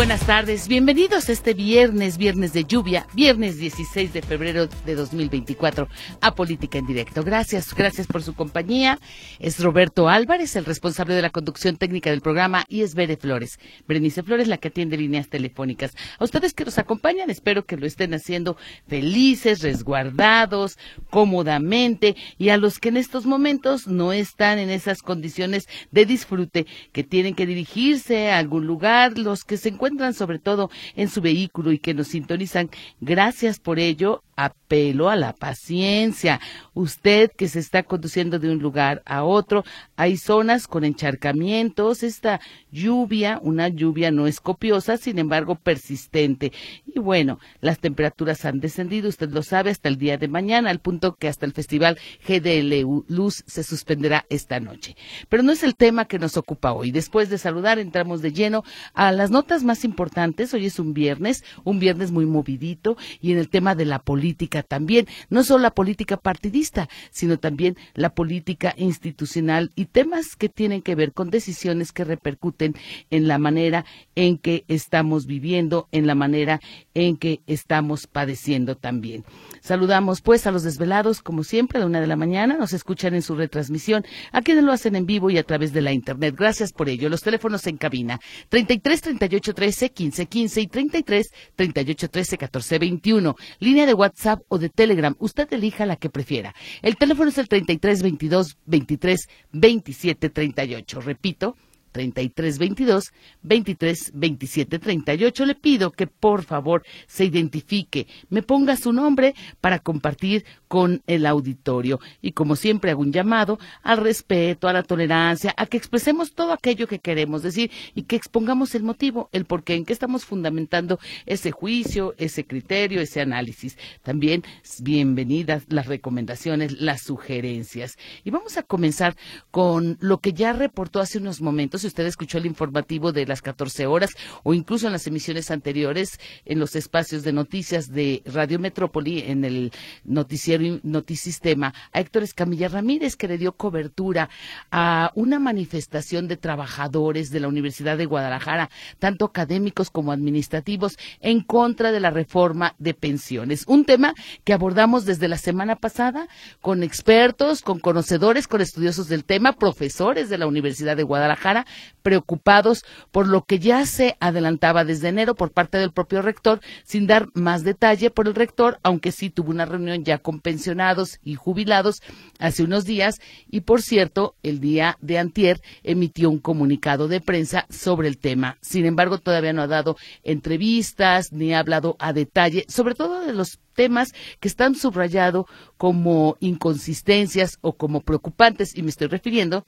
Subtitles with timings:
[0.00, 5.88] Buenas tardes, bienvenidos este viernes, viernes de lluvia, viernes 16 de febrero de 2024
[6.22, 7.22] a Política en Directo.
[7.22, 8.98] Gracias, gracias por su compañía.
[9.40, 13.58] Es Roberto Álvarez, el responsable de la conducción técnica del programa, y es Bere Flores.
[13.86, 15.92] Berenice Flores, la que atiende líneas telefónicas.
[16.18, 18.56] A ustedes que nos acompañan, espero que lo estén haciendo
[18.88, 20.78] felices, resguardados,
[21.10, 26.66] cómodamente, y a los que en estos momentos no están en esas condiciones de disfrute,
[26.92, 31.20] que tienen que dirigirse a algún lugar, los que se encuentran sobre todo en su
[31.20, 32.70] vehículo y que nos sintonizan.
[33.00, 34.22] Gracias por ello.
[34.36, 36.40] Apelo a la paciencia.
[36.74, 39.64] Usted que se está conduciendo de un lugar a otro,
[39.96, 46.52] hay zonas con encharcamientos, esta lluvia, una lluvia no es copiosa, sin embargo persistente.
[46.86, 50.80] Y bueno, las temperaturas han descendido, usted lo sabe, hasta el día de mañana, al
[50.80, 54.96] punto que hasta el festival GDL Luz se suspenderá esta noche.
[55.28, 56.92] Pero no es el tema que nos ocupa hoy.
[56.92, 61.44] Después de saludar, entramos de lleno a las notas más importantes, hoy es un viernes,
[61.64, 64.29] un viernes muy movidito, y en el tema de la política
[64.68, 70.82] también, no solo la política partidista, sino también la política institucional y temas que tienen
[70.82, 72.74] que ver con decisiones que repercuten
[73.10, 76.60] en la manera en que estamos viviendo, en la manera
[76.94, 79.24] en que estamos padeciendo también.
[79.60, 83.14] Saludamos pues a los desvelados, como siempre, a la una de la mañana, nos escuchan
[83.14, 86.34] en su retransmisión, a quienes lo hacen en vivo y a través de la internet.
[86.36, 87.08] Gracias por ello.
[87.08, 93.36] Los teléfonos en cabina, 33 38 13 15 15 y 33 38 13 14 21.
[93.58, 94.09] Línea de WhatsApp
[94.48, 96.54] o de Telegram, usted elija la que prefiera.
[96.82, 101.00] El teléfono es el 33 22 23 27 38.
[101.00, 101.56] Repito,
[101.92, 103.12] 3322
[103.42, 105.46] 23 27 38.
[105.46, 111.26] Le pido que por favor se identifique, me ponga su nombre para compartir con el
[111.26, 111.98] auditorio.
[112.22, 116.52] Y como siempre hago un llamado al respeto, a la tolerancia, a que expresemos todo
[116.52, 121.00] aquello que queremos decir y que expongamos el motivo, el porqué en que estamos fundamentando
[121.26, 123.76] ese juicio, ese criterio, ese análisis.
[124.04, 124.44] También
[124.78, 127.98] bienvenidas las recomendaciones, las sugerencias.
[128.22, 129.16] Y vamos a comenzar
[129.50, 133.42] con lo que ya reportó hace unos momentos si usted escuchó el informativo de las
[133.42, 134.10] 14 horas
[134.44, 139.44] o incluso en las emisiones anteriores en los espacios de noticias de Radio Metrópoli, en
[139.44, 139.72] el
[140.04, 144.28] noticiero Notisistema, a Héctor Escamilla Ramírez, que le dio cobertura
[144.70, 151.40] a una manifestación de trabajadores de la Universidad de Guadalajara, tanto académicos como administrativos, en
[151.40, 153.64] contra de la reforma de pensiones.
[153.66, 156.28] Un tema que abordamos desde la semana pasada
[156.60, 161.66] con expertos, con conocedores, con estudiosos del tema, profesores de la Universidad de Guadalajara,
[162.02, 167.06] preocupados por lo que ya se adelantaba desde enero por parte del propio rector, sin
[167.06, 171.36] dar más detalle por el rector, aunque sí tuvo una reunión ya con pensionados y
[171.36, 172.02] jubilados
[172.40, 177.66] hace unos días y por cierto, el día de antier emitió un comunicado de prensa
[177.70, 178.58] sobre el tema.
[178.60, 183.32] Sin embargo, todavía no ha dado entrevistas ni ha hablado a detalle, sobre todo de
[183.32, 185.46] los temas que están subrayados
[185.76, 189.64] como inconsistencias o como preocupantes y me estoy refiriendo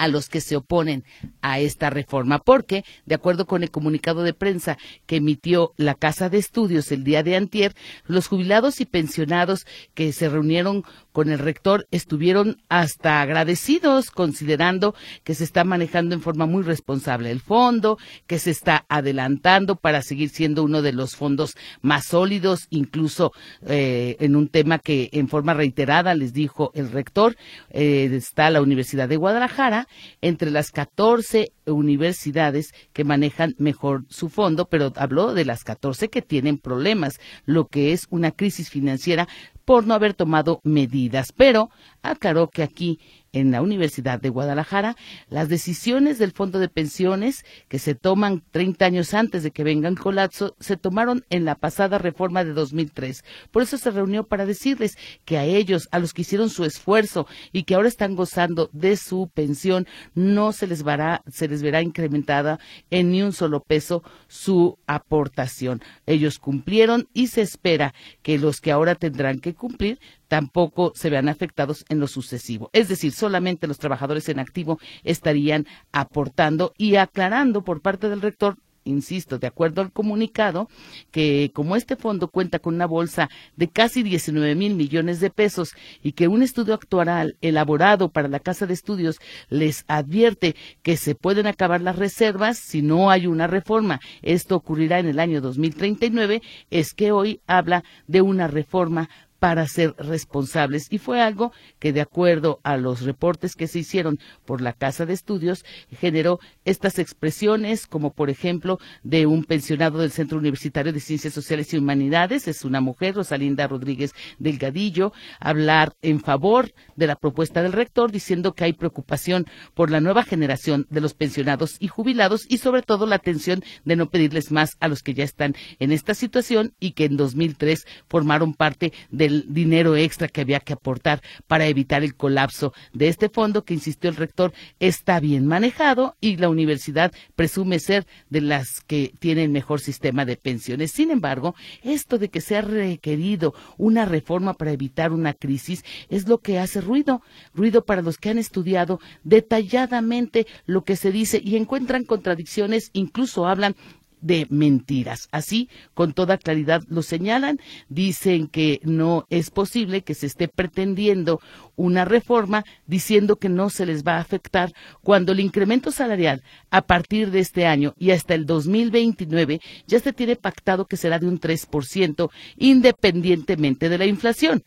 [0.00, 1.04] a los que se oponen
[1.42, 6.30] a esta reforma, porque, de acuerdo con el comunicado de prensa que emitió la Casa
[6.30, 7.74] de Estudios el día de antier,
[8.06, 14.94] los jubilados y pensionados que se reunieron con el rector estuvieron hasta agradecidos, considerando
[15.24, 20.02] que se está manejando en forma muy responsable el fondo, que se está adelantando para
[20.02, 23.32] seguir siendo uno de los fondos más sólidos, incluso
[23.66, 27.36] eh, en un tema que en forma reiterada les dijo el rector,
[27.70, 29.88] eh, está la Universidad de Guadalajara,
[30.20, 36.22] entre las 14 universidades que manejan mejor su fondo, pero habló de las 14 que
[36.22, 39.28] tienen problemas, lo que es una crisis financiera
[39.70, 41.30] por no haber tomado medidas.
[41.30, 41.70] Pero
[42.02, 42.98] aclaró que aquí
[43.32, 44.96] en la Universidad de Guadalajara,
[45.28, 49.94] las decisiones del Fondo de Pensiones que se toman 30 años antes de que vengan
[49.94, 53.24] colapso se tomaron en la pasada reforma de 2003.
[53.50, 57.26] Por eso se reunió para decirles que a ellos, a los que hicieron su esfuerzo
[57.52, 60.84] y que ahora están gozando de su pensión, no se les,
[61.30, 62.58] se les verá incrementada
[62.90, 65.82] en ni un solo peso su aportación.
[66.06, 69.98] Ellos cumplieron y se espera que los que ahora tendrán que cumplir
[70.30, 72.70] tampoco se vean afectados en lo sucesivo.
[72.72, 78.56] Es decir, solamente los trabajadores en activo estarían aportando y aclarando por parte del rector
[78.84, 80.68] insisto, de acuerdo al comunicado,
[81.10, 85.72] que como este fondo cuenta con una bolsa de casi 19 mil millones de pesos
[86.02, 89.18] y que un estudio actual elaborado para la Casa de Estudios
[89.48, 94.00] les advierte que se pueden acabar las reservas si no hay una reforma.
[94.22, 96.40] Esto ocurrirá en el año 2039,
[96.70, 99.10] es que hoy habla de una reforma
[99.40, 100.86] para ser responsables.
[100.90, 105.06] Y fue algo que, de acuerdo a los reportes que se hicieron por la Casa
[105.06, 111.00] de Estudios, generó estas expresiones, como por ejemplo de un pensionado del Centro Universitario de
[111.00, 117.16] Ciencias Sociales y Humanidades, es una mujer, Rosalinda Rodríguez Delgadillo, hablar en favor de la
[117.16, 121.88] propuesta del rector, diciendo que hay preocupación por la nueva generación de los pensionados y
[121.88, 125.54] jubilados y sobre todo la atención de no pedirles más a los que ya están
[125.78, 128.92] en esta situación y que en 2003 formaron parte
[129.30, 133.74] de dinero extra que había que aportar para evitar el colapso de este fondo que,
[133.74, 139.52] insistió el rector, está bien manejado y la universidad presume ser de las que tienen
[139.52, 140.90] mejor sistema de pensiones.
[140.90, 146.28] Sin embargo, esto de que se ha requerido una reforma para evitar una crisis es
[146.28, 147.22] lo que hace ruido,
[147.54, 153.46] ruido para los que han estudiado detalladamente lo que se dice y encuentran contradicciones, incluso
[153.46, 153.76] hablan
[154.20, 155.28] de mentiras.
[155.32, 157.58] Así, con toda claridad lo señalan,
[157.88, 161.40] dicen que no es posible que se esté pretendiendo
[161.76, 164.72] una reforma diciendo que no se les va a afectar
[165.02, 170.12] cuando el incremento salarial a partir de este año y hasta el 2029 ya se
[170.12, 174.62] tiene pactado que será de un 3% independientemente de la inflación.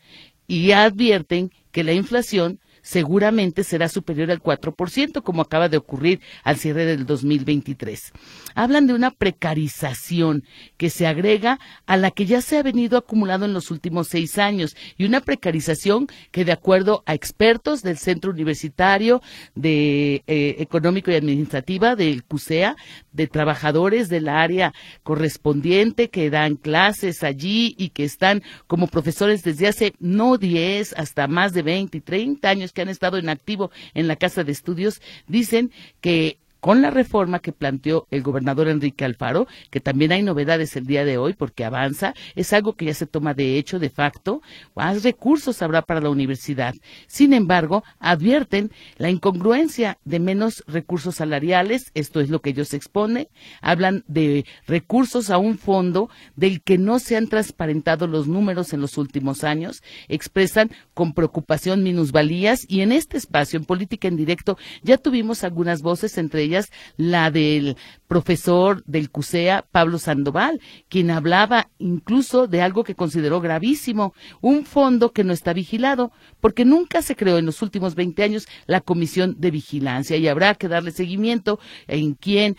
[0.46, 6.58] Y advierten que la inflación seguramente será superior al 4%, como acaba de ocurrir al
[6.58, 8.12] cierre del 2023.
[8.54, 10.44] Hablan de una precarización
[10.76, 14.38] que se agrega a la que ya se ha venido acumulando en los últimos seis
[14.38, 19.22] años y una precarización que, de acuerdo a expertos del Centro Universitario
[19.54, 22.76] de eh, Económico y Administrativa del CUSEA,
[23.12, 29.68] de trabajadores del área correspondiente que dan clases allí y que están como profesores desde
[29.68, 33.70] hace no 10 hasta más de 20 y 30 años que han estado en activo
[33.94, 39.04] en la Casa de Estudios, dicen que con la reforma que planteó el gobernador Enrique
[39.04, 42.94] Alfaro, que también hay novedades el día de hoy porque avanza, es algo que ya
[42.94, 44.40] se toma de hecho, de facto,
[44.74, 46.74] más recursos habrá para la universidad.
[47.06, 53.28] Sin embargo, advierten la incongruencia de menos recursos salariales, esto es lo que ellos exponen,
[53.60, 58.80] hablan de recursos a un fondo del que no se han transparentado los números en
[58.80, 64.56] los últimos años, expresan con preocupación minusvalías y en este espacio, en política en directo,
[64.82, 66.53] ya tuvimos algunas voces, entre ellas
[66.96, 67.76] la del
[68.14, 75.10] profesor del CUSEA, Pablo Sandoval, quien hablaba incluso de algo que consideró gravísimo, un fondo
[75.10, 79.34] que no está vigilado, porque nunca se creó en los últimos 20 años la comisión
[79.40, 81.58] de vigilancia y habrá que darle seguimiento
[81.88, 82.56] en quién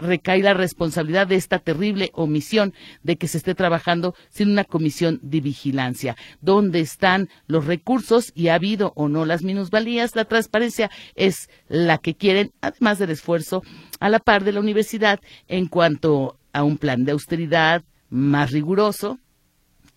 [0.00, 5.20] recae la responsabilidad de esta terrible omisión de que se esté trabajando sin una comisión
[5.22, 6.16] de vigilancia.
[6.40, 10.16] ¿Dónde están los recursos y ha habido o no las minusvalías?
[10.16, 13.62] La transparencia es la que quieren, además del esfuerzo
[14.00, 19.18] a la par de la universidad en cuanto a un plan de austeridad más riguroso,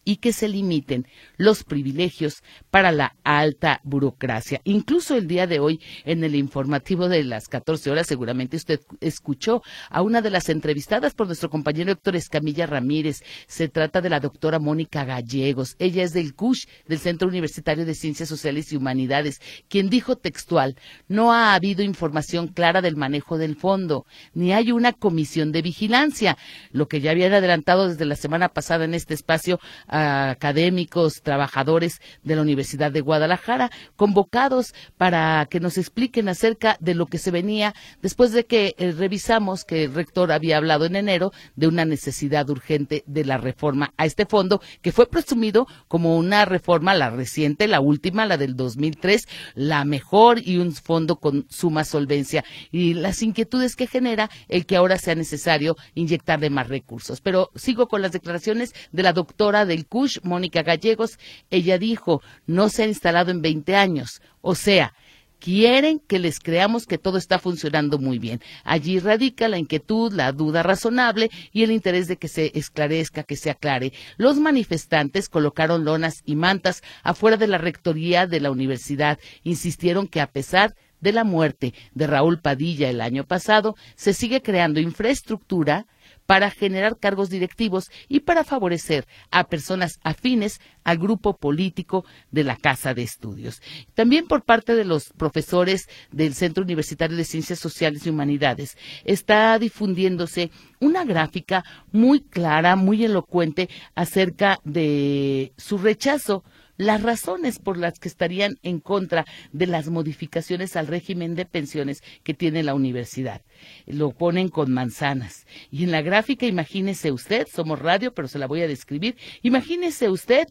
[0.04, 1.08] y que se limiten
[1.38, 4.62] los privilegios para la alta burocracia.
[4.64, 9.62] Incluso el día de hoy, en el informativo de las 14 horas, seguramente usted escuchó
[9.90, 13.24] a una de las entrevistadas por nuestro compañero Héctor Escamilla Ramírez.
[13.48, 15.76] Se trata de la doctora Mónica Gallegos.
[15.80, 20.76] Ella es del CUSH, del Centro Universitario de Ciencias Sociales y Humanidades, quien dijo textual,
[21.08, 26.38] no ha habido información clara del manejo del fondo, ni hay una comisión de vigilancia,
[26.72, 29.60] lo que ya habían adelantado desde la semana pasada en este espacio
[29.92, 37.06] académicos, trabajadores de la Universidad de Guadalajara, convocados para que nos expliquen acerca de lo
[37.06, 41.32] que se venía después de que eh, revisamos que el rector había hablado en enero
[41.56, 46.46] de una necesidad urgente de la reforma a este fondo, que fue presumido como una
[46.46, 51.84] reforma, la reciente, la última, la del 2003, la mejor y un fondo con suma
[51.84, 57.22] solvencia y las inquietudes que genera el que ahora sea necesario inyectarle más recursos.
[57.22, 61.18] Pero sigo con las declaraciones de la doctora del CUSH, Mónica Gallegos,
[61.50, 64.22] ella dijo, no se ha instalado en 20 años.
[64.42, 64.94] O sea,
[65.42, 68.40] quieren que les creamos que todo está funcionando muy bien.
[68.64, 73.36] Allí radica la inquietud, la duda razonable y el interés de que se esclarezca, que
[73.36, 73.92] se aclare.
[74.18, 79.20] Los manifestantes colocaron lonas y mantas afuera de la rectoría de la universidad.
[79.44, 84.44] Insistieron que a pesar de la muerte de Raúl Padilla el año pasado, se sigue
[84.44, 85.88] creando infraestructura
[86.32, 92.56] para generar cargos directivos y para favorecer a personas afines al grupo político de la
[92.56, 93.62] Casa de Estudios.
[93.96, 99.60] También por parte de los profesores del Centro Universitario de Ciencias Sociales y Humanidades está
[99.60, 106.46] difundiéndose una gráfica muy clara, muy elocuente acerca de su rechazo
[106.78, 112.04] las razones por las que estarían en contra de las modificaciones al régimen de pensiones
[112.24, 113.42] que tiene la universidad.
[113.86, 115.46] Lo ponen con manzanas.
[115.70, 120.10] Y en la gráfica, imagínese usted, somos radio, pero se la voy a describir, imagínese
[120.10, 120.48] usted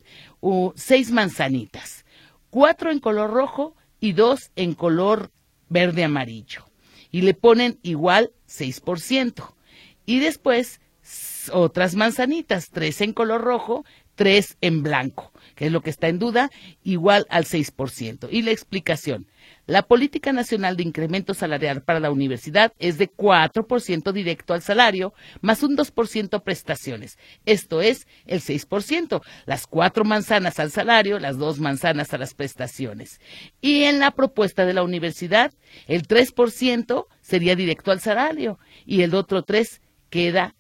[0.77, 2.05] seis manzanitas,
[2.51, 5.31] cuatro en color rojo y dos en color
[5.69, 6.65] verde amarillo.
[7.11, 9.55] Y le ponen igual 6%.
[10.07, 10.81] Y después
[11.53, 13.85] otras manzanitas, tres en color rojo,
[14.15, 16.51] tres en blanco es lo que está en duda,
[16.83, 18.29] igual al 6%.
[18.31, 19.27] Y la explicación.
[19.67, 25.15] La política nacional de incremento salarial para la universidad es de 4% directo al salario,
[25.41, 27.19] más un 2% prestaciones.
[27.47, 33.21] Esto es el 6%, las cuatro manzanas al salario, las dos manzanas a las prestaciones.
[33.61, 35.53] Y en la propuesta de la universidad,
[35.87, 40.57] el 3% sería directo al salario y el otro 3% queda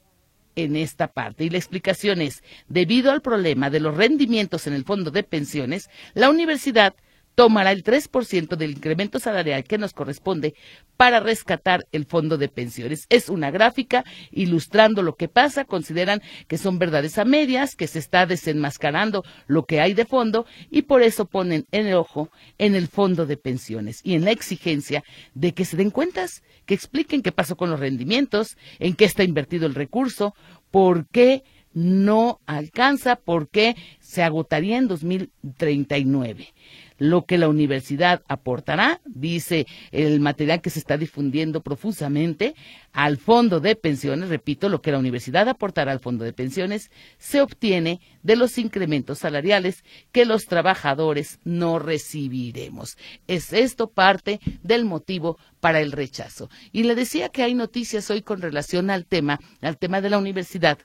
[0.65, 1.45] en esta parte.
[1.45, 5.91] Y la explicación es, debido al problema de los rendimientos en el fondo de pensiones,
[6.15, 6.95] la universidad
[7.35, 10.55] tomará el 3% del incremento salarial que nos corresponde
[10.97, 13.07] para rescatar el fondo de pensiones.
[13.09, 17.99] Es una gráfica ilustrando lo que pasa, consideran que son verdades a medias, que se
[17.99, 22.75] está desenmascarando lo que hay de fondo y por eso ponen en el ojo en
[22.75, 25.03] el fondo de pensiones y en la exigencia
[25.35, 29.25] de que se den cuentas, que expliquen qué pasó con los rendimientos, en qué está
[29.25, 30.35] invertido el recurso,
[30.71, 36.53] por qué no alcanza, por qué se agotaría en 2039
[37.01, 42.55] lo que la universidad aportará, dice el material que se está difundiendo profusamente,
[42.93, 47.41] al fondo de pensiones, repito, lo que la universidad aportará al fondo de pensiones, se
[47.41, 52.99] obtiene de los incrementos salariales que los trabajadores no recibiremos.
[53.27, 56.51] Es esto parte del motivo para el rechazo.
[56.71, 60.19] Y le decía que hay noticias hoy con relación al tema, al tema de la
[60.19, 60.79] universidad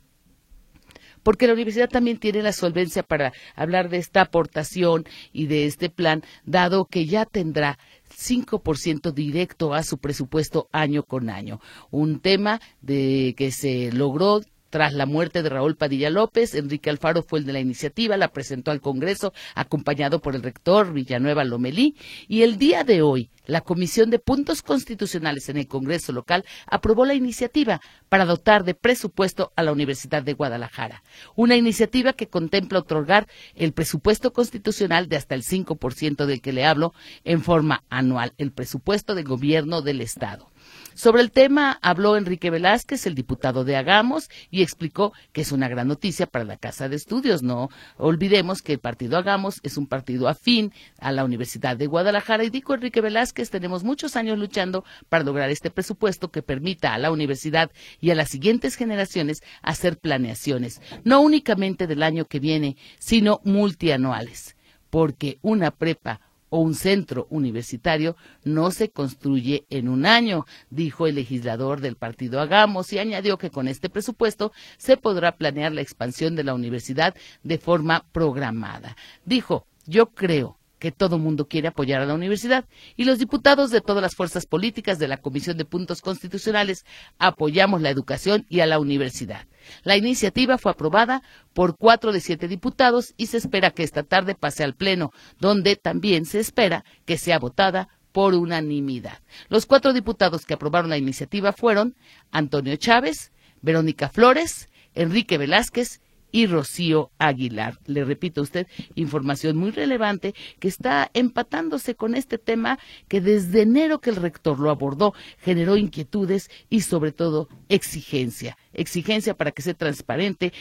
[1.25, 5.89] porque la universidad también tiene la solvencia para hablar de esta aportación y de este
[5.89, 7.79] plan, dado que ya tendrá
[8.15, 11.59] 5% directo a su presupuesto año con año.
[11.89, 14.41] Un tema de que se logró
[14.75, 18.33] tras la muerte de Raúl Padilla López, Enrique Alfaro fue el de la iniciativa, la
[18.33, 21.95] presentó al Congreso acompañado por el rector Villanueva Lomelí
[22.27, 27.05] y el día de hoy la Comisión de Puntos Constitucionales en el Congreso local aprobó
[27.05, 27.79] la iniciativa
[28.09, 31.03] para dotar de presupuesto a la Universidad de Guadalajara.
[31.37, 36.65] Una iniciativa que contempla otorgar el presupuesto constitucional de hasta el 5% del que le
[36.65, 40.49] hablo en forma anual, el presupuesto del gobierno del Estado.
[40.95, 45.67] Sobre el tema habló Enrique Velázquez, el diputado de Agamos, y explicó que es una
[45.67, 47.43] gran noticia para la Casa de Estudios.
[47.43, 52.45] No olvidemos que el partido Agamos es un partido afín a la Universidad de Guadalajara
[52.45, 56.97] y dijo Enrique Velázquez, tenemos muchos años luchando para lograr este presupuesto que permita a
[56.97, 62.77] la universidad y a las siguientes generaciones hacer planeaciones, no únicamente del año que viene,
[62.99, 64.55] sino multianuales,
[64.89, 71.15] porque una prepa o un centro universitario no se construye en un año, dijo el
[71.15, 76.35] legislador del partido Hagamos y añadió que con este presupuesto se podrá planear la expansión
[76.35, 78.95] de la universidad de forma programada.
[79.25, 82.65] Dijo, yo creo que todo mundo quiere apoyar a la universidad
[82.95, 86.85] y los diputados de todas las fuerzas políticas de la Comisión de Puntos Constitucionales
[87.17, 89.47] apoyamos la educación y a la universidad.
[89.83, 94.35] La iniciativa fue aprobada por cuatro de siete diputados y se espera que esta tarde
[94.35, 99.19] pase al Pleno, donde también se espera que sea votada por unanimidad.
[99.49, 101.95] Los cuatro diputados que aprobaron la iniciativa fueron
[102.31, 106.01] Antonio Chávez, Verónica Flores, Enrique Velázquez
[106.31, 107.79] y Rocío Aguilar.
[107.85, 113.61] Le repito a usted, información muy relevante que está empatándose con este tema que desde
[113.61, 118.57] enero que el rector lo abordó generó inquietudes y sobre todo exigencia.
[118.73, 120.53] Exigencia para que sea transparente.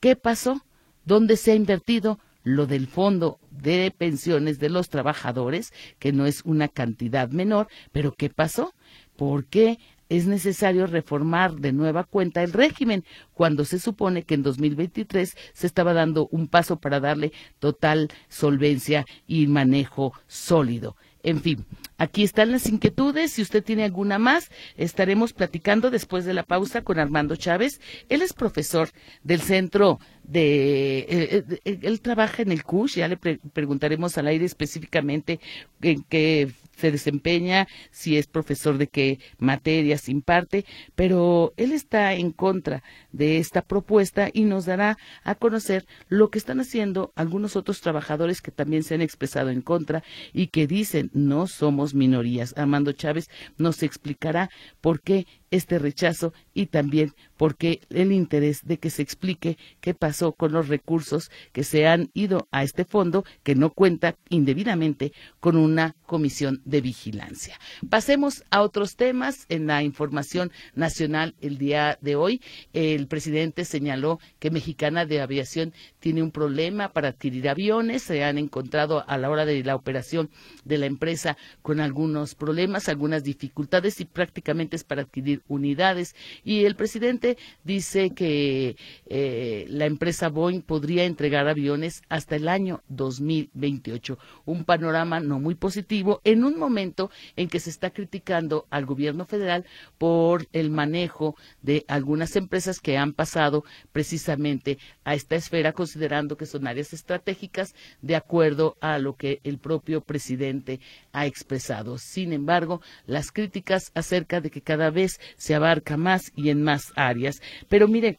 [0.00, 0.64] ¿Qué pasó?
[1.04, 2.18] ¿Dónde se ha invertido?
[2.46, 8.12] lo del fondo de pensiones de los trabajadores, que no es una cantidad menor, pero
[8.12, 8.72] ¿qué pasó?
[9.16, 14.42] ¿Por qué es necesario reformar de nueva cuenta el régimen, cuando se supone que en
[14.42, 20.96] 2023 se estaba dando un paso para darle total solvencia y manejo sólido.
[21.26, 21.66] En fin,
[21.98, 23.32] aquí están las inquietudes.
[23.32, 27.80] Si usted tiene alguna más, estaremos platicando después de la pausa con Armando Chávez.
[28.08, 28.90] Él es profesor
[29.24, 30.98] del centro de...
[31.00, 35.40] Eh, eh, él trabaja en el CUSH, ya le preguntaremos al aire específicamente
[35.82, 40.64] en qué se desempeña, si es profesor de qué materias imparte,
[40.94, 42.82] pero él está en contra
[43.16, 48.42] de esta propuesta y nos dará a conocer lo que están haciendo algunos otros trabajadores
[48.42, 52.54] que también se han expresado en contra y que dicen no somos minorías.
[52.56, 58.90] Armando Chávez nos explicará por qué este rechazo y también porque el interés de que
[58.90, 63.54] se explique qué pasó con los recursos que se han ido a este fondo que
[63.54, 67.58] no cuenta indebidamente con una comisión de vigilancia.
[67.88, 72.42] Pasemos a otros temas en la información nacional el día de hoy.
[72.72, 78.02] El presidente señaló que Mexicana de Aviación tiene un problema para adquirir aviones.
[78.02, 80.30] Se han encontrado a la hora de la operación
[80.64, 86.14] de la empresa con algunos problemas, algunas dificultades y prácticamente es para adquirir unidades.
[86.44, 92.82] Y el presidente dice que eh, la empresa Boeing podría entregar aviones hasta el año
[92.88, 94.18] 2028.
[94.44, 99.26] Un panorama no muy positivo en un momento en que se está criticando al gobierno
[99.26, 99.64] federal
[99.98, 106.46] por el manejo de algunas empresas que han pasado precisamente a esta esfera considerando que
[106.46, 110.80] son áreas estratégicas de acuerdo a lo que el propio presidente
[111.12, 111.98] ha expresado.
[111.98, 116.92] Sin embargo, las críticas acerca de que cada vez se abarca más y en más
[116.96, 117.40] áreas.
[117.68, 118.18] Pero mire,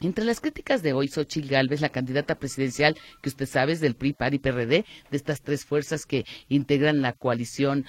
[0.00, 3.94] entre las críticas de hoy, Xochitl Gálvez, la candidata presidencial, que usted sabe es del
[3.94, 7.84] PRI, PAR y PRD, de estas tres fuerzas que integran la coalición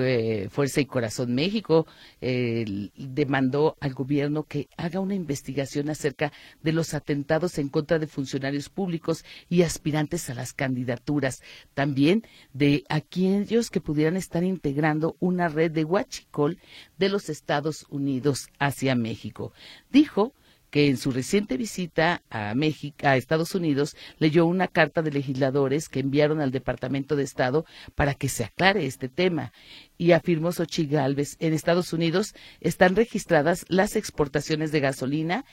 [0.00, 1.86] eh, Fuerza y Corazón México,
[2.20, 8.68] demandó al gobierno que haga una investigación acerca de los atentados en contra de funcionarios
[8.68, 11.42] públicos y aspirantes a las candidaturas.
[11.74, 16.58] También de aquellos que pudieran estar integrando una red de huachicol
[16.98, 19.52] de los Estados Unidos hacia México.
[19.90, 20.34] Dijo
[20.72, 25.90] que en su reciente visita a México, a Estados Unidos, leyó una carta de legisladores
[25.90, 29.52] que enviaron al Departamento de Estado para que se aclare este tema.
[29.98, 35.44] Y afirmó Xochitl en Estados Unidos están registradas las exportaciones de gasolina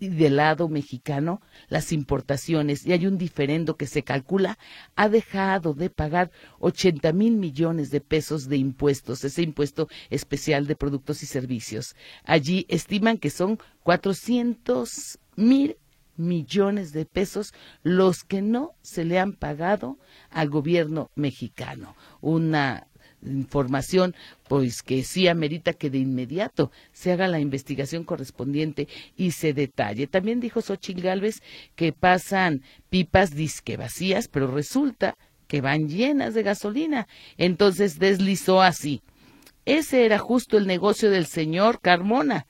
[0.00, 4.58] del lado mexicano las importaciones y hay un diferendo que se calcula
[4.96, 10.76] ha dejado de pagar 80 mil millones de pesos de impuestos, ese impuesto especial de
[10.76, 11.96] productos y servicios.
[12.24, 15.76] Allí estiman que son 400 mil
[16.16, 19.98] millones de pesos los que no se le han pagado
[20.30, 21.96] al gobierno mexicano.
[22.20, 22.86] Una
[23.24, 24.14] información,
[24.48, 30.06] pues que sí amerita que de inmediato se haga la investigación correspondiente y se detalle.
[30.06, 31.42] También dijo Xochitl Gálvez
[31.74, 37.06] que pasan pipas disque vacías, pero resulta que van llenas de gasolina.
[37.36, 39.02] Entonces deslizó así.
[39.64, 42.46] Ese era justo el negocio del señor Carmona,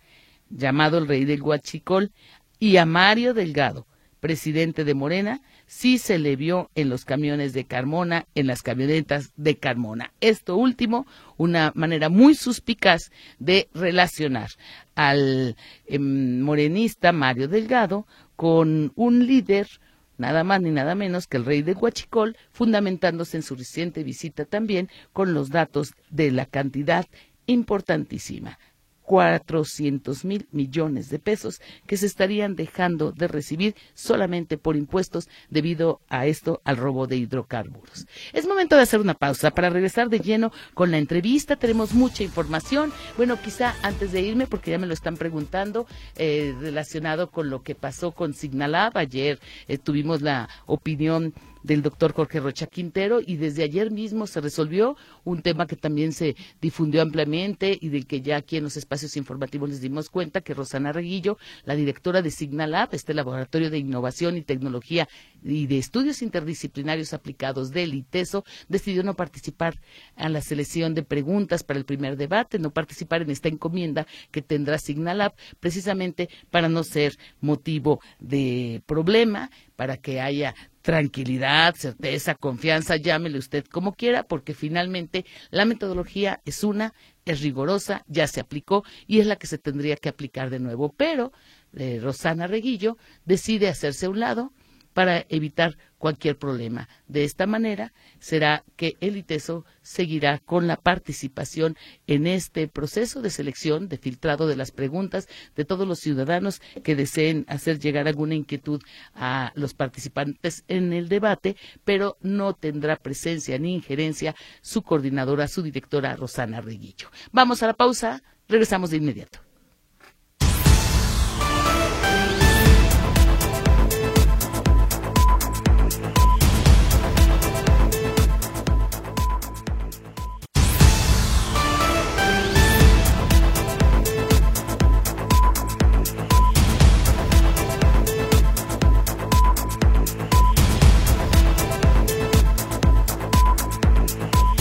[0.51, 2.13] llamado el rey del Guachicol,
[2.59, 3.87] y a Mario Delgado,
[4.25, 9.35] presidente de Morena, sí se le vio en los camiones de Carmona, en las camionetas
[9.37, 10.15] de Carmona.
[10.23, 11.07] Esto último,
[11.37, 14.49] una manera muy suspicaz de relacionar
[14.95, 15.57] al
[15.87, 19.69] em, morenista Mario Delgado con un líder
[20.17, 24.47] nada más ni nada menos que el rey de Huachicol, fundamentándose en su reciente visita
[24.47, 27.05] también con los datos de la cantidad
[27.45, 28.59] importantísima
[29.05, 36.01] 400 mil millones de pesos que se estarían dejando de recibir solamente por impuestos debido
[36.09, 38.07] a esto, al robo de hidrocarburos.
[38.33, 41.57] Es momento de hacer una pausa para regresar de lleno con la entrevista.
[41.57, 42.93] Tenemos mucha información.
[43.17, 45.87] Bueno, quizá antes de irme, porque ya me lo están preguntando,
[46.17, 48.97] eh, relacionado con lo que pasó con Signalab.
[48.97, 49.39] Ayer
[49.69, 51.35] eh, tuvimos la opinión
[51.65, 56.13] del doctor Jorge Rocha Quintero y desde ayer mismo se resolvió un tema que también
[56.13, 60.43] se difundió ampliamente y del que ya aquí en los espacios informativos les dimos cuenta
[60.43, 65.09] que Rosana Reguillo, la directora de Signalab, este laboratorio de innovación y tecnología
[65.43, 69.81] y de estudios interdisciplinarios aplicados del ITESO, decidió no participar
[70.17, 74.43] en la selección de preguntas para el primer debate, no participar en esta encomienda que
[74.43, 82.97] tendrá Signalab, precisamente para no ser motivo de problema, para que haya tranquilidad, certeza, confianza,
[82.97, 86.93] llámele usted como quiera, porque finalmente la metodología es una,
[87.25, 90.93] es rigurosa, ya se aplicó y es la que se tendría que aplicar de nuevo.
[90.95, 91.33] Pero
[91.73, 94.53] eh, Rosana Reguillo decide hacerse a un lado
[94.95, 96.89] para evitar cualquier problema.
[97.09, 101.77] De esta manera será que el ITESO seguirá con la participación
[102.07, 106.95] en este proceso de selección, de filtrado de las preguntas de todos los ciudadanos que
[106.95, 108.81] deseen hacer llegar alguna inquietud
[109.15, 115.63] a los participantes en el debate, pero no tendrá presencia ni injerencia su coordinadora, su
[115.63, 117.11] directora Rosana Reguillo.
[117.33, 119.44] Vamos a la pausa, regresamos de inmediato.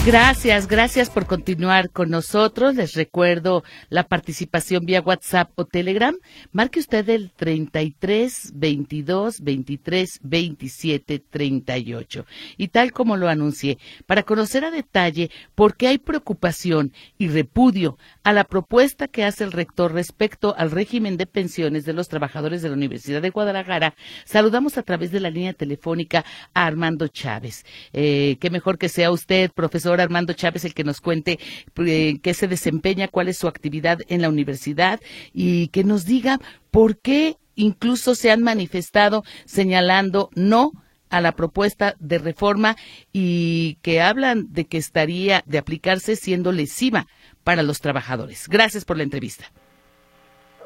[0.05, 2.75] Gracias, gracias por continuar con nosotros.
[2.75, 6.13] Les recuerdo la participación vía WhatsApp o Telegram.
[6.51, 12.25] Marque usted el 33 22 23 27 38.
[12.57, 17.97] Y tal como lo anuncié, para conocer a detalle por qué hay preocupación y repudio
[18.23, 22.61] a la propuesta que hace el rector respecto al régimen de pensiones de los trabajadores
[22.61, 27.63] de la Universidad de Guadalajara, saludamos a través de la línea telefónica a Armando Chávez.
[27.93, 31.39] Eh, qué mejor que sea usted, profesor Armando Chávez el que nos cuente
[31.77, 34.99] eh, qué se desempeña, cuál es su actividad en la universidad
[35.33, 36.39] y que nos diga
[36.71, 40.71] por qué incluso se han manifestado señalando no
[41.09, 42.75] a la propuesta de reforma
[43.11, 47.05] y que hablan de que estaría de aplicarse siendo lesiva
[47.43, 48.47] para los trabajadores.
[48.49, 49.45] Gracias por la entrevista.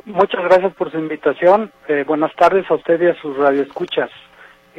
[0.05, 1.69] Muchas gracias por su invitación.
[1.89, 4.09] Eh, buenas tardes a usted y a sus radioescuchas.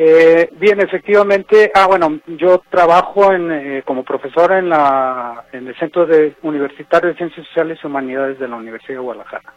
[0.01, 5.77] Eh, bien, efectivamente, ah, bueno, yo trabajo en, eh, como profesor en, la, en el
[5.77, 9.53] Centro de Universitario de Ciencias Sociales y Humanidades de la Universidad de Guadalajara.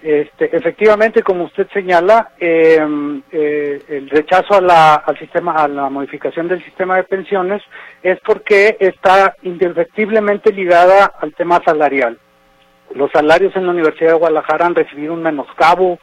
[0.00, 5.90] Este, efectivamente, como usted señala, em, eh, el rechazo a la, al sistema, a la
[5.90, 7.62] modificación del sistema de pensiones
[8.02, 12.18] es porque está indefectiblemente ligada al tema salarial.
[12.94, 15.98] Los salarios en la Universidad de Guadalajara han recibido un menoscabo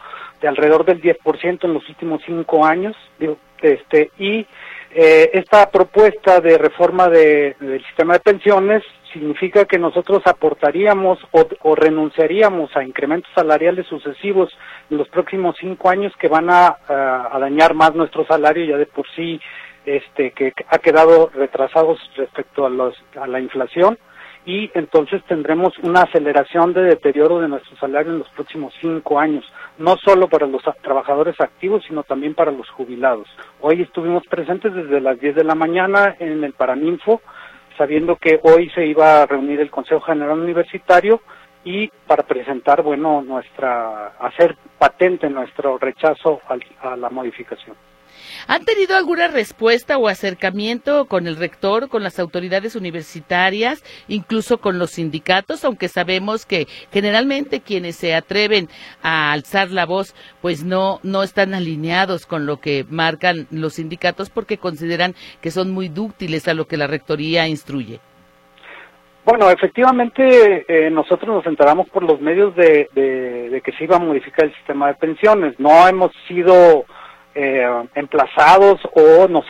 [0.46, 2.96] de alrededor del 10% en los últimos cinco años,
[3.62, 4.46] este, y
[4.92, 11.76] eh, esta propuesta de reforma de, del sistema de pensiones significa que nosotros aportaríamos o,
[11.76, 14.56] renunciaríamos a incrementos salariales sucesivos
[14.92, 18.86] en los próximos cinco años que van a, a, dañar más nuestro salario ya de
[18.86, 19.42] por sí
[19.86, 23.98] este que ha quedado retrasados respecto a, los, a la inflación
[24.46, 29.44] y entonces tendremos una aceleración de deterioro de nuestro salario en los próximos cinco años,
[29.78, 33.28] no solo para los trabajadores activos, sino también para los jubilados.
[33.62, 37.22] Hoy estuvimos presentes desde las 10 de la mañana en el Paraninfo,
[37.78, 41.22] sabiendo que hoy se iba a reunir el Consejo General Universitario
[41.64, 46.42] y para presentar, bueno, nuestra, hacer patente nuestro rechazo
[46.82, 47.76] a la modificación.
[48.48, 54.80] ¿Han tenido alguna respuesta o acercamiento con el rector, con las autoridades universitarias, incluso con
[54.80, 58.70] los sindicatos, aunque sabemos que generalmente quienes se atreven
[59.02, 64.30] a alzar la voz, pues no, no están alineados con lo que marcan los sindicatos
[64.30, 68.00] porque consideran que son muy dúctiles a lo que la rectoría instruye?
[69.26, 74.00] Bueno, efectivamente eh, nosotros nos enteramos por los medios de, de, que se iba a
[74.00, 75.60] modificar el sistema de pensiones.
[75.60, 76.86] No hemos sido
[77.38, 79.44] eh, emplazados o no,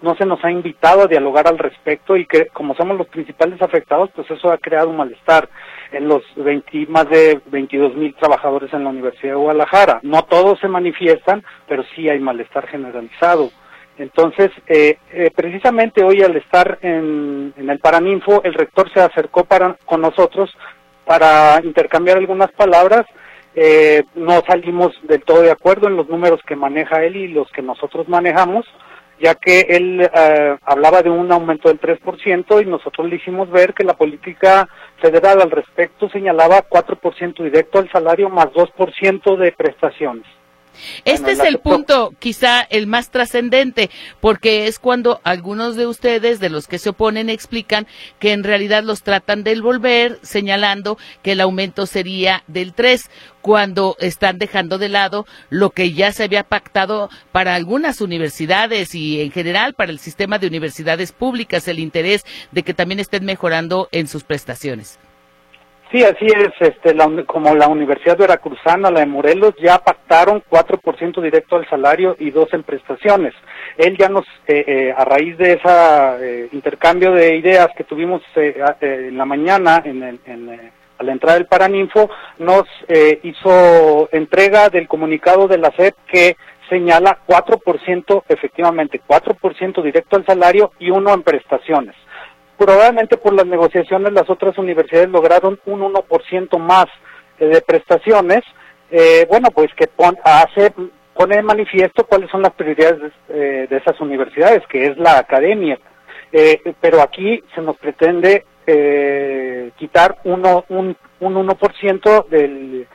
[0.00, 3.60] no, se nos ha invitado a dialogar al respecto y que como somos los principales
[3.60, 5.48] afectados, pues eso ha creado un malestar
[5.92, 10.00] en los 20, más de 22 mil trabajadores en la Universidad de Guadalajara.
[10.02, 13.50] No todos se manifiestan, pero sí hay malestar generalizado.
[13.98, 19.44] Entonces, eh, eh, precisamente hoy al estar en, en el Paraninfo, el rector se acercó
[19.44, 20.50] para, con nosotros
[21.04, 23.06] para intercambiar algunas palabras
[23.58, 27.50] eh, no salimos del todo de acuerdo en los números que maneja él y los
[27.52, 28.66] que nosotros manejamos,
[29.18, 33.72] ya que él eh, hablaba de un aumento del 3% y nosotros le hicimos ver
[33.72, 34.68] que la política
[35.00, 40.26] federal al respecto señalaba 4% directo al salario más 2% de prestaciones.
[41.04, 46.50] Este es el punto quizá el más trascendente, porque es cuando algunos de ustedes, de
[46.50, 47.86] los que se oponen, explican
[48.18, 53.10] que en realidad los tratan de volver, señalando que el aumento sería del 3,
[53.40, 59.20] cuando están dejando de lado lo que ya se había pactado para algunas universidades y
[59.20, 63.88] en general para el sistema de universidades públicas, el interés de que también estén mejorando
[63.92, 64.98] en sus prestaciones.
[65.92, 66.96] Sí, así es, este,
[67.26, 72.52] como la Universidad Veracruzana, la de Morelos, ya pactaron 4% directo al salario y dos
[72.54, 73.34] en prestaciones.
[73.76, 78.20] Él ya nos, eh, eh, a raíz de ese eh, intercambio de ideas que tuvimos
[78.34, 82.64] en la mañana en, en, a la entrada del Paraninfo, nos
[83.22, 86.36] hizo entrega del comunicado de la SEP que
[86.68, 91.94] señala 4%, efectivamente, 4% directo al salario y uno en prestaciones.
[92.56, 96.86] Probablemente por las negociaciones las otras universidades lograron un 1% más
[97.38, 98.42] eh, de prestaciones.
[98.90, 99.88] Eh, bueno, pues que
[100.24, 100.72] hace,
[101.14, 105.78] pone de manifiesto cuáles son las prioridades de, eh, esas universidades, que es la academia.
[106.80, 108.44] pero aquí se nos pretende
[109.76, 112.86] quitar uno, un, un 1% del,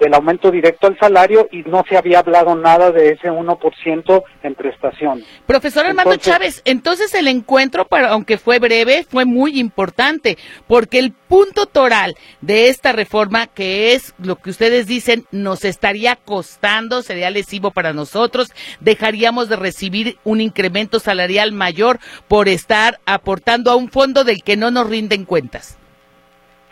[0.00, 4.54] del aumento directo al salario y no se había hablado nada de ese 1% en
[4.54, 5.22] prestación.
[5.46, 11.12] Profesor Armando Chávez, entonces el encuentro, para, aunque fue breve, fue muy importante, porque el
[11.12, 17.30] punto toral de esta reforma, que es lo que ustedes dicen, nos estaría costando, sería
[17.30, 23.90] lesivo para nosotros, dejaríamos de recibir un incremento salarial mayor por estar aportando a un
[23.90, 25.79] fondo del que no nos rinden cuentas.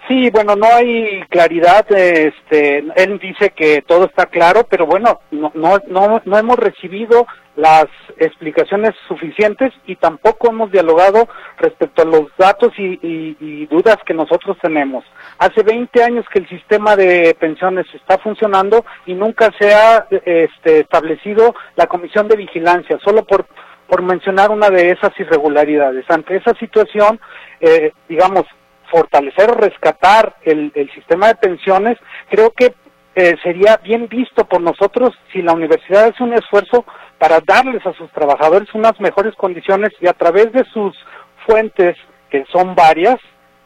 [0.08, 1.84] Sí, bueno, no hay claridad.
[1.92, 7.86] Este, él dice que todo está claro, pero bueno, no, no, no, hemos recibido las
[8.16, 15.04] explicaciones suficientes y tampoco hemos dialogado respecto a los datos y, dudas que nosotros tenemos.
[15.38, 20.80] Hace 20 años que el sistema de pensiones está funcionando y nunca se ha este,
[20.80, 23.46] establecido la comisión de vigilancia, solo por
[23.88, 26.04] por mencionar una de esas irregularidades.
[26.10, 27.18] Ante esa situación,
[27.58, 28.44] eh, digamos,
[28.90, 31.98] fortalecer o rescatar el, sistema de pensiones,
[32.30, 32.74] creo que
[33.14, 36.84] eh, sería bien visto por nosotros si la universidad hace un esfuerzo
[37.18, 40.96] para darles a sus trabajadores unas mejores condiciones y a través de sus
[41.46, 41.96] fuentes,
[42.30, 43.16] que son varias,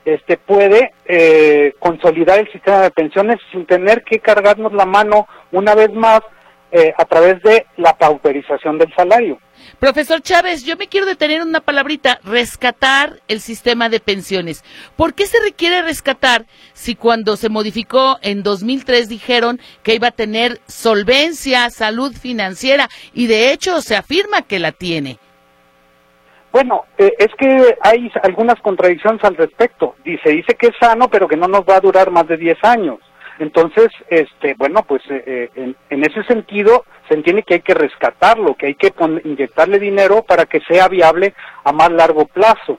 [0.04, 5.74] este puede eh, consolidar el sistema de pensiones sin tener que cargarnos la mano una
[5.74, 6.20] vez más
[6.72, 9.38] eh, a través de la pauperización del salario.
[9.78, 14.64] Profesor Chávez, yo me quiero detener una palabrita, rescatar el sistema de pensiones.
[14.96, 20.12] ¿Por qué se requiere rescatar si cuando se modificó en 2003 dijeron que iba a
[20.12, 25.18] tener solvencia, salud financiera y de hecho se afirma que la tiene?
[26.52, 29.96] Bueno, eh, es que hay algunas contradicciones al respecto.
[30.04, 32.58] Dice, dice que es sano, pero que no nos va a durar más de 10
[32.62, 32.98] años.
[33.38, 38.54] Entonces, este, bueno, pues eh, eh, en, ese sentido se entiende que hay que rescatarlo,
[38.54, 38.92] que hay que
[39.24, 42.78] inyectarle dinero para que sea viable a más largo plazo.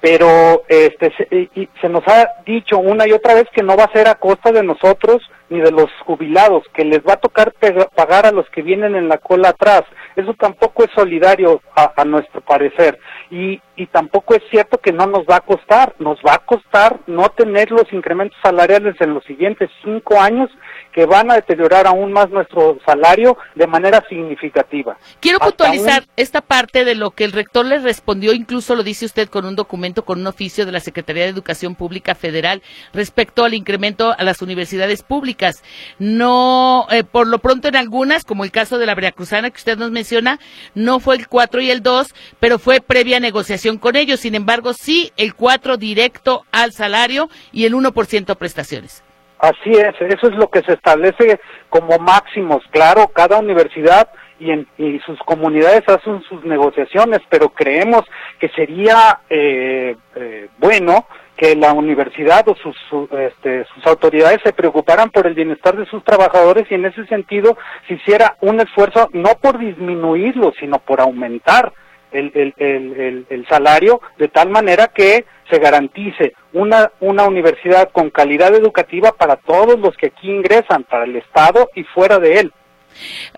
[0.00, 3.92] Pero este, se, se nos ha dicho una y otra vez que no va a
[3.92, 7.54] ser a costa de nosotros ni de los jubilados, que les va a tocar
[7.94, 9.82] pagar a los que vienen en la cola atrás.
[10.14, 12.98] Eso tampoco es solidario a, nuestro parecer.
[13.30, 15.94] Y, y tampoco es cierto que no nos va a costar.
[15.98, 20.50] Nos va a costar no tener los incrementos salariales en los siguientes cinco años
[20.92, 24.96] que van a deteriorar aún más nuestro salario de manera significativa.
[25.20, 29.28] Quiero puntualizar esta parte de lo que el rector les respondió, incluso lo dice usted
[29.28, 33.54] con un documento, con un oficio de la Secretaría de Educación Pública Federal respecto al
[33.54, 35.62] incremento a las universidades públicas
[35.98, 39.78] no, eh, por lo pronto en algunas, como el caso de la Veracruzana que usted
[39.78, 40.38] nos menciona,
[40.74, 44.20] no fue el 4 y el 2, pero fue previa negociación con ellos.
[44.20, 49.02] Sin embargo, sí el 4 directo al salario y el 1% prestaciones.
[49.38, 52.62] Así es, eso es lo que se establece como máximos.
[52.70, 54.08] Claro, cada universidad
[54.40, 54.66] y, en,
[55.06, 58.02] sus comunidades hacen sus negociaciones, pero creemos
[58.40, 62.76] que sería eh, eh, bueno que la universidad o sus,
[63.12, 67.56] este, sus autoridades se preocuparan por el bienestar de sus trabajadores y en ese sentido
[67.86, 71.72] se hiciera un esfuerzo no por disminuirlo, sino por aumentar
[72.12, 78.10] el, el, el, el, salario de tal manera que se garantice una, una universidad con
[78.10, 82.52] calidad educativa para todos los que aquí ingresan, para el Estado y fuera de él.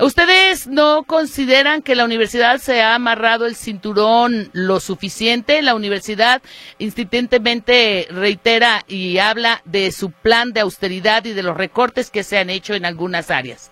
[0.00, 5.60] ¿Ustedes no consideran que la universidad se ha amarrado el cinturón lo suficiente?
[5.62, 6.40] La universidad
[6.78, 12.38] insistentemente reitera y habla de su plan de austeridad y de los recortes que se
[12.38, 13.70] han hecho en algunas áreas.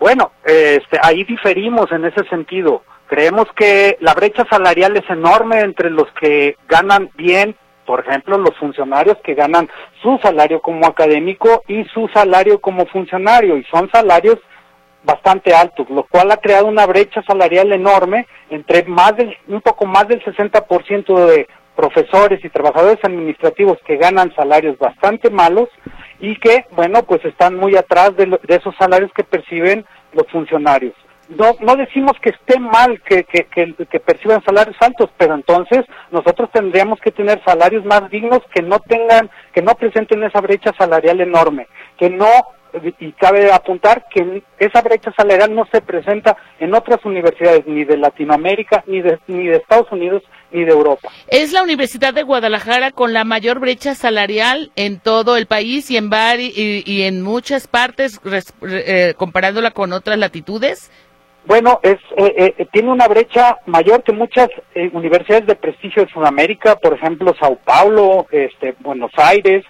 [0.00, 2.82] Bueno, este, ahí diferimos en ese sentido.
[3.06, 8.56] Creemos que la brecha salarial es enorme entre los que ganan bien por ejemplo, los
[8.56, 9.68] funcionarios que ganan
[10.02, 14.38] su salario como académico y su salario como funcionario, y son salarios
[15.04, 19.84] bastante altos, lo cual ha creado una brecha salarial enorme entre más del, un poco
[19.86, 25.68] más del 60% de profesores y trabajadores administrativos que ganan salarios bastante malos
[26.20, 30.94] y que, bueno, pues están muy atrás de, esos salarios que perciben los funcionarios.
[31.28, 36.50] No, no decimos que esté mal que, que, que, perciban salarios altos, pero entonces nosotros
[36.52, 41.20] tendríamos que tener salarios más dignos que no tengan, que no presenten esa brecha salarial
[41.20, 41.66] enorme,
[41.98, 42.28] que no
[42.98, 47.96] y cabe apuntar que esa brecha salarial no se presenta en otras universidades ni de
[47.96, 51.08] Latinoamérica, ni de, ni de Estados Unidos, ni de Europa.
[51.28, 55.96] Es la Universidad de Guadalajara con la mayor brecha salarial en todo el país y
[55.96, 58.20] en, y, en muchas partes,
[58.62, 60.90] eh, comparándola con otras latitudes.
[61.46, 64.48] Bueno, es, eh, eh, tiene una brecha mayor que muchas
[64.92, 69.62] universidades de prestigio de Sudamérica, por ejemplo, Sao Paulo, este, Buenos Aires,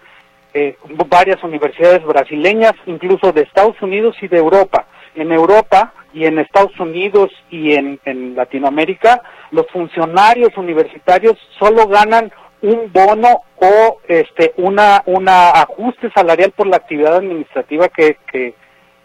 [0.56, 0.76] eh,
[1.08, 4.86] varias universidades brasileñas, incluso de Estados Unidos y de Europa.
[5.16, 7.98] En Europa y en Estados Unidos y en,
[8.36, 12.32] Latinoamérica, los funcionarios universitarios solo ganan
[12.62, 18.54] un bono o este una una ajuste salarial por la actividad administrativa que, que,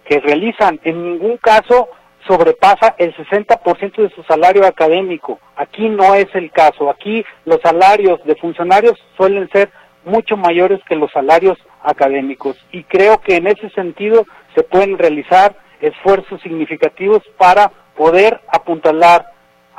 [0.05, 0.79] que realizan.
[0.83, 1.89] En ningún caso
[2.27, 5.39] sobrepasa el 60% de su salario académico.
[5.55, 6.89] Aquí no es el caso.
[6.89, 9.71] Aquí los salarios de funcionarios suelen ser
[10.05, 12.57] mucho mayores que los salarios académicos.
[12.71, 19.25] Y creo que en ese sentido se pueden realizar esfuerzos significativos para poder apuntalar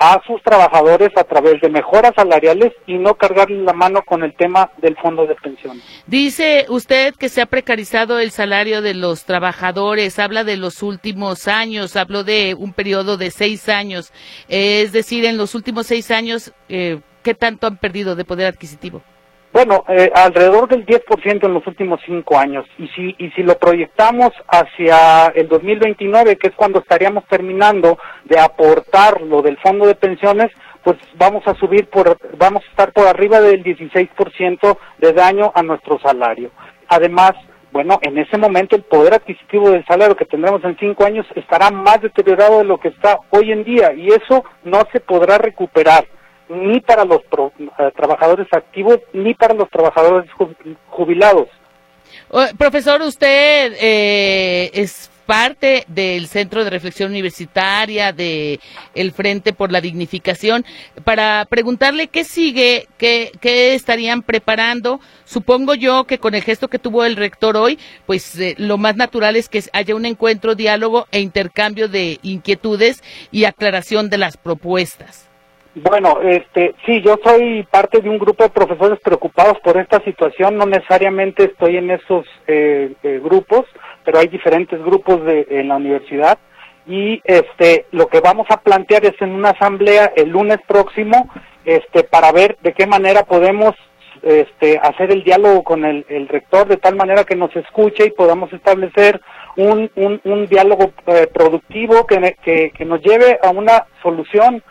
[0.01, 4.35] a sus trabajadores a través de mejoras salariales y no cargarles la mano con el
[4.35, 5.85] tema del fondo de pensiones.
[6.07, 11.49] Dice usted que se ha precarizado el salario de los trabajadores, habla de los últimos
[11.49, 14.11] años, habló de un periodo de seis años,
[14.49, 19.03] es decir, en los últimos seis años, eh, ¿qué tanto han perdido de poder adquisitivo?
[19.53, 22.65] Bueno, eh, alrededor del 10% en los últimos cinco años.
[22.79, 28.39] Y si, y si lo proyectamos hacia el 2029, que es cuando estaríamos terminando de
[28.39, 30.53] aportar lo del fondo de pensiones,
[30.85, 35.63] pues vamos a subir por, vamos a estar por arriba del 16% de daño a
[35.65, 36.53] nuestro salario.
[36.89, 37.33] Además,
[37.73, 41.71] bueno, en ese momento el poder adquisitivo del salario que tendremos en cinco años estará
[41.71, 46.05] más deteriorado de lo que está hoy en día y eso no se podrá recuperar
[46.51, 50.29] ni para los eh, trabajadores activos ni para los trabajadores
[50.89, 51.49] jubilados.
[52.59, 58.59] profesor, usted eh, es parte del Centro de Reflexión Universitaria, de
[58.97, 60.65] el Frente por la Dignificación,
[61.05, 64.99] para preguntarle qué sigue, qué, qué estarían preparando.
[65.25, 68.97] Supongo yo que con el gesto que tuvo el rector hoy, pues eh, lo más
[68.97, 74.37] natural es que haya un encuentro, diálogo e intercambio de inquietudes y aclaración de las
[74.37, 75.30] propuestas.
[75.75, 80.57] Bueno, este, sí, yo soy parte de un grupo de profesores preocupados por esta situación.
[80.57, 83.67] No necesariamente estoy en esos eh, eh, grupos,
[84.05, 86.39] pero hay diferentes grupos de, en la universidad.
[86.87, 91.31] Y este, lo que vamos a plantear es en una asamblea el lunes próximo,
[91.65, 93.77] este, para ver de qué manera podemos
[94.23, 98.53] este, hacer el diálogo con el, rector de tal manera que nos escuche y podamos
[98.53, 99.21] establecer
[99.57, 104.63] un, un, diálogo eh, productivo que, que, que nos lleve a una solución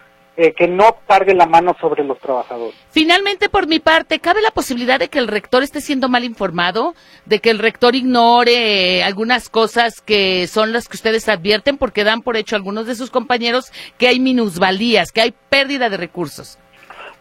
[0.41, 2.73] eh, que no cargue la mano sobre los trabajadores.
[2.91, 6.95] Finalmente, por mi parte, ¿cabe la posibilidad de que el rector esté siendo mal informado?
[7.25, 12.05] ¿De que el rector ignore eh, algunas cosas que son las que ustedes advierten porque
[12.05, 16.57] dan por hecho algunos de sus compañeros que hay minusvalías, que hay pérdida de recursos?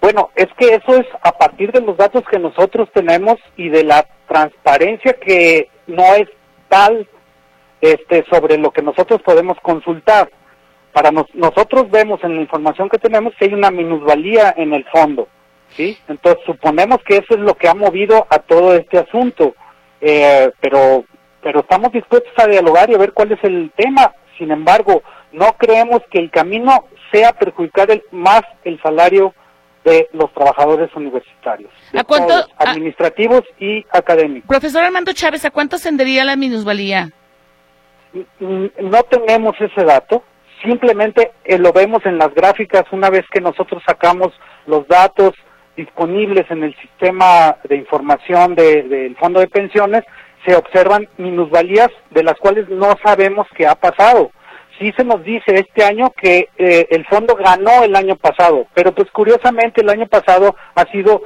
[0.00, 3.82] Bueno, es que eso es a partir de los datos que nosotros tenemos y de
[3.82, 6.28] la transparencia que no es
[6.68, 7.08] tal
[7.80, 10.30] este, sobre lo que nosotros podemos consultar
[10.98, 15.28] para nosotros vemos en la información que tenemos que hay una minusvalía en el fondo,
[15.68, 15.96] ¿sí?
[16.08, 19.54] Entonces suponemos que eso es lo que ha movido a todo este asunto,
[20.00, 21.04] eh, pero
[21.40, 24.12] pero estamos dispuestos a dialogar y a ver cuál es el tema.
[24.38, 29.32] Sin embargo, no creemos que el camino sea perjudicar más el salario
[29.84, 34.48] de los trabajadores universitarios, ¿A cuánto, administrativos y académicos.
[34.48, 37.12] Profesor Armando Chávez, ¿a cuánto ascendería la minusvalía?
[38.40, 40.24] No tenemos ese dato,
[40.62, 44.28] simplemente eh, lo vemos en las gráficas una vez que nosotros sacamos
[44.66, 45.32] los datos
[45.76, 50.02] disponibles en el sistema de información del fondo de pensiones,
[50.44, 54.32] se observan minusvalías de las cuales no sabemos qué ha pasado
[54.78, 58.92] sí se nos dice este año que eh, el fondo ganó el año pasado, pero
[58.92, 61.22] pues curiosamente el año pasado ha sido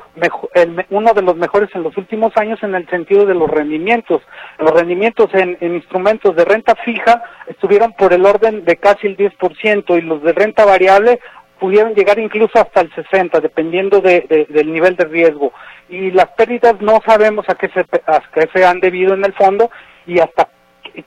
[0.91, 4.23] uno de los mejores en los últimos años en el sentido de los rendimientos.
[4.59, 9.99] Los rendimientos en, instrumentos de renta fija estuvieron por el orden de casi el 10%
[9.99, 11.21] y los de renta variable
[11.59, 15.53] pudieron llegar incluso hasta el 60, dependiendo del nivel de riesgo.
[15.88, 19.33] Y las pérdidas no sabemos a qué se, a qué se han debido en el
[19.35, 19.71] fondo
[20.07, 20.49] y hasta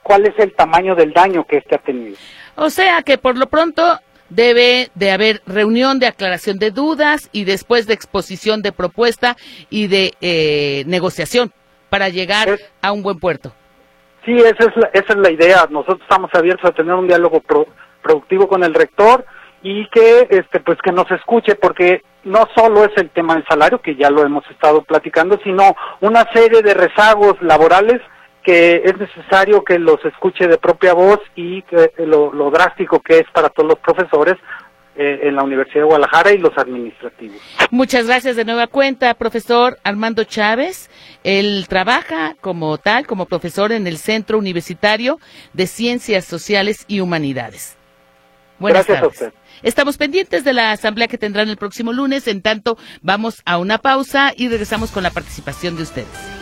[0.02, 2.16] cuál es el tamaño del daño que éste ha tenido.
[2.56, 7.44] O sea que por lo pronto debe de haber reunión de aclaración de dudas y
[7.44, 9.36] después de exposición de propuesta
[9.70, 11.52] y de eh, negociación
[11.88, 13.52] para llegar a un buen puerto.
[14.24, 15.66] Sí, esa es, la, esa es la idea.
[15.70, 17.40] Nosotros estamos abiertos a tener un diálogo
[18.02, 19.24] productivo con el rector
[19.62, 23.80] y que este pues que nos escuche porque no solo es el tema del salario
[23.80, 28.00] que ya lo hemos estado platicando, sino una serie de rezagos laborales
[28.46, 33.24] que es necesario que los escuche de propia voz y que lo, drástico que es
[33.34, 34.36] para todos los profesores
[34.94, 37.38] eh, en la Universidad de Guadalajara y los administrativos.
[37.72, 40.88] Muchas gracias de nueva cuenta, profesor Armando Chávez.
[41.24, 45.18] Él trabaja como tal, como profesor en el Centro Universitario
[45.52, 47.76] de Ciencias Sociales y Humanidades.
[48.60, 49.22] Buenas gracias tardes.
[49.22, 49.38] a usted.
[49.64, 52.28] Estamos pendientes de la asamblea que tendrán el próximo lunes.
[52.28, 56.35] En tanto, vamos a una pausa y regresamos con la participación de ustedes.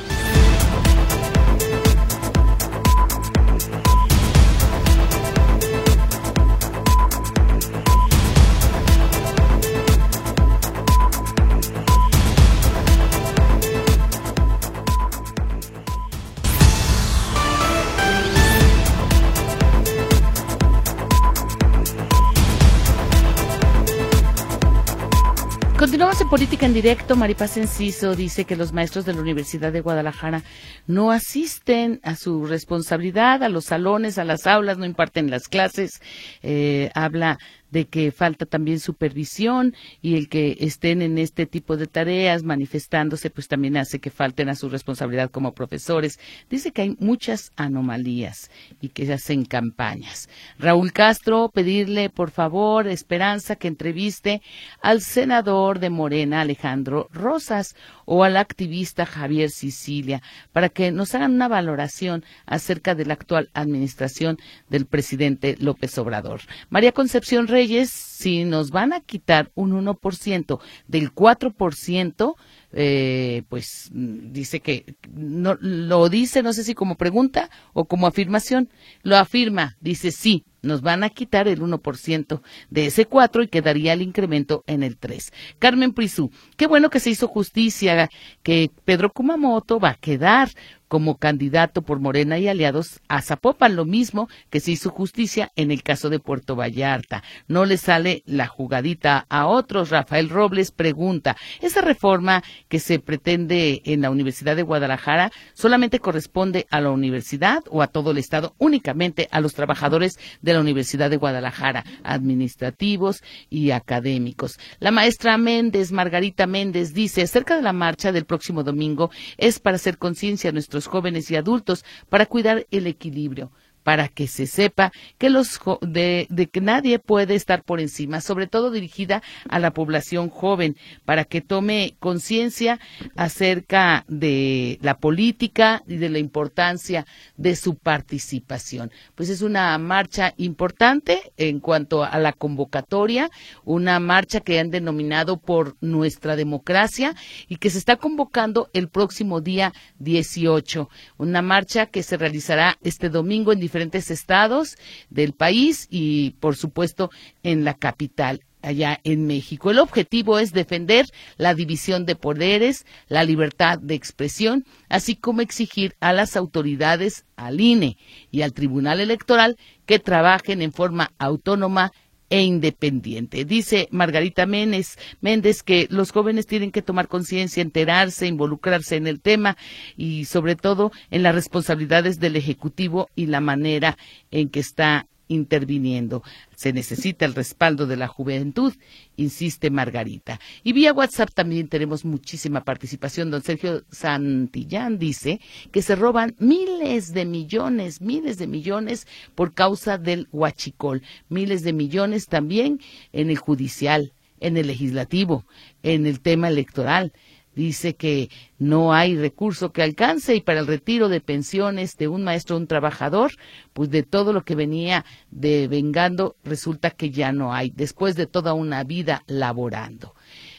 [26.65, 27.15] En Directo.
[27.15, 30.43] Maripaz Enciso dice que los maestros de la Universidad de Guadalajara
[30.87, 36.01] no asisten a su responsabilidad, a los salones, a las aulas, no imparten las clases.
[36.43, 37.39] Eh, habla
[37.75, 43.31] de que falta también supervisión y el que estén en este tipo de tareas manifestándose
[43.31, 46.21] pues también hace que falten a su responsabilidad como profesores.
[46.49, 48.49] Dice que hay muchas anomalías
[48.81, 50.29] y que se hacen campañas.
[50.57, 54.41] Raúl Castro, pedirle por favor, Esperanza, que entreviste
[54.81, 60.23] al senador de Morena, Alejandro Rosas, o al activista Javier Sicilia,
[60.53, 66.43] para que nos hagan una valoración acerca de la actual administración del presidente López Obrador.
[66.71, 72.35] María Concepción Reyes si nos van a quitar un 1% del 4%,
[72.77, 78.69] eh, pues dice que no lo dice, no sé si como pregunta o como afirmación,
[79.03, 83.93] lo afirma, dice sí, nos van a quitar el 1% de ese 4 y quedaría
[83.93, 85.33] el incremento en el 3.
[85.59, 88.09] Carmen Prisú, qué bueno que se hizo justicia,
[88.43, 90.49] que Pedro Kumamoto va a quedar
[90.89, 95.71] como candidato por Morena y aliados a Zapopan, lo mismo que se hizo justicia en
[95.71, 97.25] el caso de Puerto Vallarta.
[97.49, 99.91] No le sale la jugadita a otros.
[99.91, 106.67] Rafael Robles pregunta, ¿esa reforma que se pretende en la Universidad de Guadalajara solamente corresponde
[106.71, 108.55] a la universidad o a todo el Estado?
[108.59, 114.59] Únicamente a los trabajadores de la Universidad de Guadalajara, administrativos y académicos.
[114.81, 119.77] La maestra Méndez, Margarita Méndez, dice, acerca de la marcha del próximo domingo, es para
[119.77, 123.51] hacer conciencia a nuestros jóvenes y adultos, para cuidar el equilibrio
[123.85, 128.49] para que se sepa que los de, de, que nadie puede estar por encima, sobre
[128.49, 132.81] todo dirigida a la población joven, para que tome conciencia
[133.15, 137.07] acerca de la política y de la importancia
[137.37, 138.91] de su participación.
[139.15, 143.31] Pues es una marcha importante en cuanto a la convocatoria,
[143.65, 147.15] una marcha que han denominado por nuestra democracia
[147.49, 153.11] y que se está convocando el próximo día 18, una marcha que se realizará este
[153.11, 154.77] domingo en diferentes estados
[155.11, 157.11] del país y, por supuesto,
[157.43, 159.73] en la capital allá en México.
[159.73, 161.07] El objetivo es defender
[161.39, 167.61] la división de poderes, la libertad de expresión, así como exigir a las autoridades, al
[167.61, 167.97] INE
[168.31, 169.57] y al Tribunal Electoral
[169.87, 171.91] que trabajen en forma autónoma
[172.31, 173.45] e independiente.
[173.45, 179.21] Dice Margarita Méndez, Méndez que los jóvenes tienen que tomar conciencia, enterarse, involucrarse en el
[179.21, 179.57] tema
[179.97, 183.97] y sobre todo en las responsabilidades del Ejecutivo y la manera
[184.31, 186.23] en que está interviniendo.
[186.55, 188.75] Se necesita el respaldo de la juventud,
[189.17, 190.41] insiste Margarita.
[190.63, 193.31] Y vía WhatsApp también tenemos muchísima participación.
[193.31, 195.41] Don Sergio Santillán dice
[195.73, 201.03] que se roban miles de millones, miles de millones por causa del huachicol.
[201.29, 202.81] Miles de millones también
[203.13, 205.47] en el judicial, en el legislativo,
[205.83, 207.13] en el tema electoral
[207.55, 212.25] dice que no hay recurso que alcance y para el retiro de pensiones de un
[212.25, 213.33] maestro un trabajador,
[213.73, 218.55] pues de todo lo que venía devengando resulta que ya no hay, después de toda
[218.55, 220.15] una vida laborando.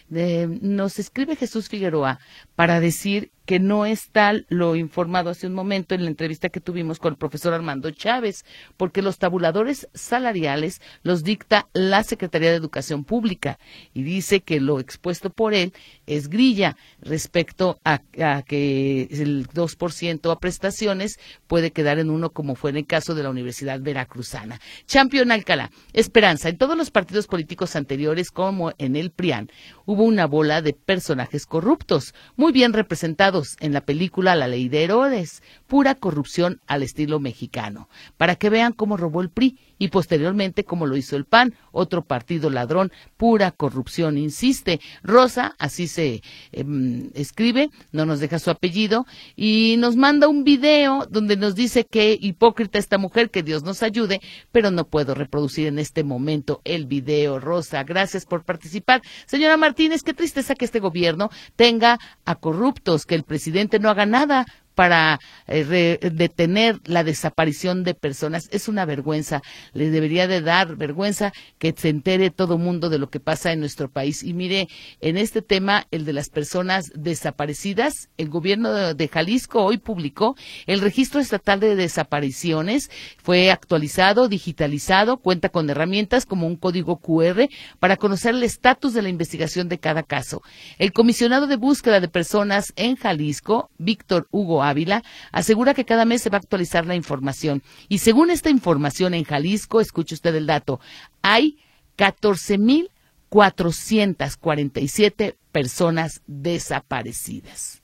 [0.09, 2.19] nos escribe Jesús Figueroa
[2.55, 6.59] para decir que no es tal lo informado hace un momento en la entrevista que
[6.59, 8.43] tuvimos con el profesor Armando Chávez,
[8.77, 13.59] porque los tabuladores salariales los dicta la Secretaría de Educación Pública
[13.93, 15.73] y dice que lo expuesto por él
[16.05, 17.99] es grilla respecto a,
[18.43, 23.23] que el 2% a prestaciones puede quedar en uno como fue en el caso de
[23.23, 24.59] la Universidad Veracruzana.
[24.87, 29.49] Champion Alcalá, Esperanza, en todos los partidos políticos anteriores como en el PRIAN
[29.85, 34.83] hubo una bola de personajes corruptos, muy bien representados en la película La Ley de
[34.83, 40.63] Herodes, pura corrupción al estilo mexicano, para que vean cómo robó el PRI y posteriormente
[40.63, 44.79] cómo lo hizo el PAN, otro partido ladrón, pura corrupción, insiste.
[45.03, 49.05] Rosa, así se em, escribe, no nos deja su apellido,
[49.35, 53.83] y nos manda un video donde nos dice que hipócrita esta mujer, que Dios nos
[53.83, 57.39] ayude, pero no puedo reproducir en este momento el video.
[57.39, 59.01] Rosa, gracias por participar.
[59.25, 64.05] Señora Martínez, qué tristeza que este gobierno tenga a corruptos, que el presidente no haga
[64.05, 64.45] nada
[64.75, 68.47] para eh, detener la desaparición de personas.
[68.51, 69.41] Es una vergüenza.
[69.73, 73.59] Le debería de dar vergüenza que se entere todo mundo de lo que pasa en
[73.59, 74.21] nuestro país.
[74.23, 74.67] Y mire,
[75.01, 80.35] en este tema, el de las personas desaparecidas, el gobierno de Jalisco hoy publicó
[80.67, 82.89] el registro estatal de desapariciones.
[83.23, 87.47] Fue actualizado, digitalizado, cuenta con herramientas como un código QR
[87.79, 90.41] para conocer el estatus de la investigación de cada caso.
[90.77, 96.21] El comisionado de búsqueda de personas en Jalisco, Víctor Hugo Ávila, asegura que cada mes
[96.21, 97.63] se va a actualizar la información.
[97.89, 100.79] Y según esta información en Jalisco, escuche usted el dato,
[101.21, 101.57] hay
[101.95, 102.89] 14 mil
[103.29, 107.81] 447 personas desaparecidas.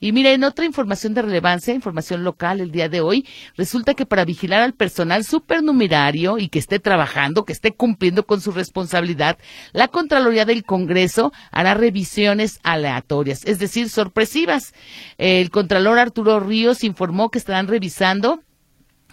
[0.00, 3.26] Y mire, en otra información de relevancia, información local el día de hoy,
[3.56, 8.40] resulta que para vigilar al personal supernumerario y que esté trabajando, que esté cumpliendo con
[8.40, 9.38] su responsabilidad,
[9.72, 14.72] la Contraloría del Congreso hará revisiones aleatorias, es decir, sorpresivas.
[15.18, 18.40] El Contralor Arturo Ríos informó que estarán revisando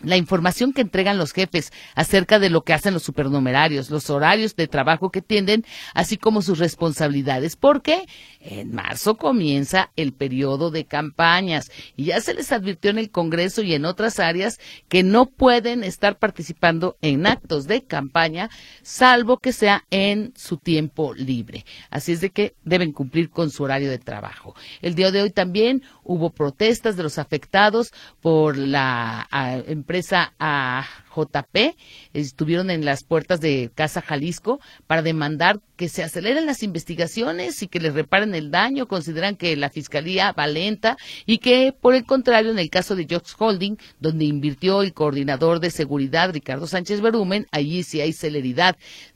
[0.05, 4.55] la información que entregan los jefes acerca de lo que hacen los supernumerarios, los horarios
[4.55, 8.05] de trabajo que tienden, así como sus responsabilidades, porque
[8.39, 13.61] en marzo comienza el periodo de campañas y ya se les advirtió en el Congreso
[13.61, 18.49] y en otras áreas que no pueden estar participando en actos de campaña
[18.83, 21.65] salvo que sea en su tiempo libre.
[21.89, 24.55] Así es de que deben cumplir con su horario de trabajo.
[24.81, 29.27] El día de hoy también hubo protestas de los afectados por la
[29.67, 30.83] empresa sorpresa a,
[31.15, 31.75] AJP,
[32.13, 37.67] estuvieron en las puertas de Casa Jalisco para demandar que se aceleren las investigaciones y
[37.67, 38.87] que les reparen el daño.
[38.87, 43.07] Consideran que la fiscalía va lenta y que, por el contrario, en el caso de
[43.09, 48.75] Jox Holding, donde invirtió el coordinador de seguridad Ricardo Sánchez Berumen, allí sí hay celeridad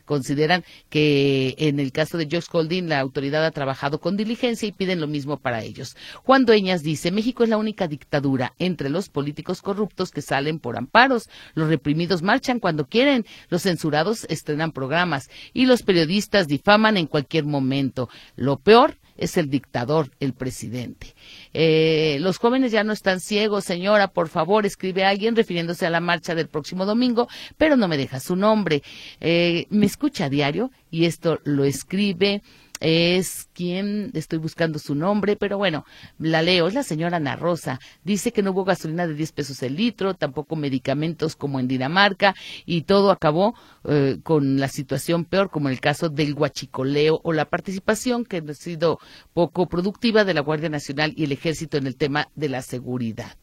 [0.09, 4.71] consideran que en el caso de Jox Holding la autoridad ha trabajado con diligencia y
[4.71, 5.95] piden lo mismo para ellos.
[6.23, 10.77] Juan Dueñas dice, México es la única dictadura entre los políticos corruptos que salen por
[10.77, 11.29] amparos.
[11.53, 17.45] Los reprimidos marchan cuando quieren, los censurados estrenan programas y los periodistas difaman en cualquier
[17.45, 18.09] momento.
[18.35, 21.15] Lo peor es el dictador, el presidente.
[21.55, 25.99] Eh, los jóvenes ya no están ciegos, señora, por favor, escribe alguien refiriéndose a la
[25.99, 27.27] marcha del próximo domingo,
[27.57, 28.83] pero no me deja su nombre.
[29.19, 32.43] Eh, me escucha a diario y esto lo escribe
[32.79, 35.85] es quien, estoy buscando su nombre, pero bueno,
[36.17, 37.79] la leo, es la señora Ana Rosa.
[38.03, 42.35] Dice que no hubo gasolina de 10 pesos el litro, tampoco medicamentos como en Dinamarca,
[42.65, 43.55] y todo acabó
[43.85, 48.53] eh, con la situación peor, como el caso del huachicoleo o la participación que ha
[48.53, 48.99] sido
[49.33, 53.35] poco productiva de la Guardia Nacional y el Ejército en el tema de la seguridad.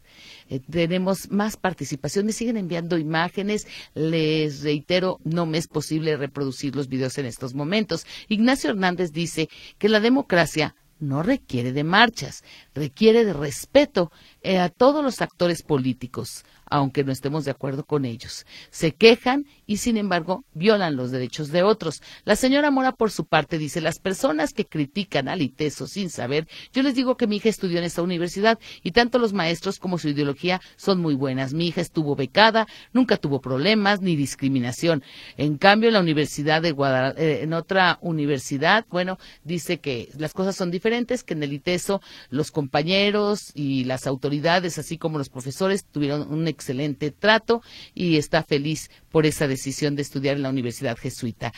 [0.49, 2.27] Eh, tenemos más participación.
[2.27, 3.67] Me siguen enviando imágenes.
[3.95, 8.07] Les reitero, no me es posible reproducir los videos en estos momentos.
[8.29, 12.43] Ignacio Hernández dice que la democracia no requiere de marchas,
[12.75, 14.11] requiere de respeto
[14.43, 18.47] eh, a todos los actores políticos, aunque no estemos de acuerdo con ellos.
[18.71, 22.03] Se quejan y, sin embargo, violan los derechos de otros.
[22.25, 26.47] La señora Mora, por su parte, dice, las personas que critican al ITESO sin saber,
[26.73, 29.99] yo les digo que mi hija estudió en esta universidad y tanto los maestros como
[29.99, 31.55] su ideología son muy buenas.
[31.55, 35.03] Mi hija estuvo becada, nunca tuvo problemas ni discriminación.
[35.37, 40.33] En cambio, en la Universidad de Guadalajara, eh, en otra universidad, bueno, dice que las
[40.33, 42.01] cosas son diferentes, que en el ITESO
[42.31, 47.63] los compañeros y las autoridades, así como los profesores, tuvieron un excelente trato
[47.95, 51.53] y está feliz por esa decisión de estudiar en la Universidad Jesuita.